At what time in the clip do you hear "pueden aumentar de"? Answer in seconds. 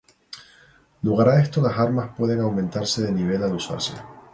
2.17-3.11